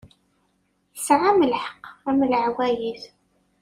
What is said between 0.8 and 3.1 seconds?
Tesɛam lḥeqq, am leɛwayed.